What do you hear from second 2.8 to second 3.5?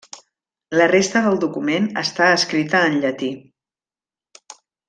en llatí.